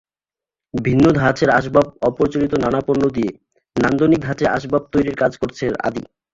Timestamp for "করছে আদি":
5.41-6.01